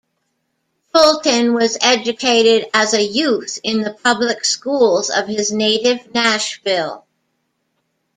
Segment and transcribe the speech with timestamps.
[0.91, 7.05] Fulton was educated as a youth in the public schools of his native Nashville.